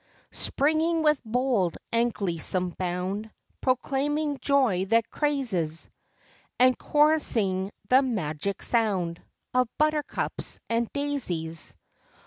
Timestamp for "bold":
1.23-1.77